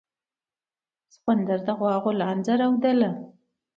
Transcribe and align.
سخوندر 1.13 1.59
د 1.67 1.69
غوا 1.79 1.93
غولانځه 2.03 2.53
رودله. 2.61 3.11